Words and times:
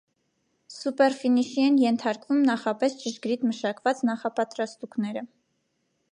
Սուպերֆինիշի 0.75 1.65
են 1.65 1.75
ենթարկում 1.81 2.39
նախապես 2.47 2.95
ճշգրիտ 3.03 3.45
մշակված 3.49 4.01
նախապատրաստուկները։ 4.09 5.25